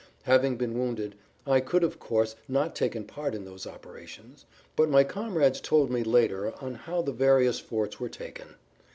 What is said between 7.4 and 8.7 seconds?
forts were taken.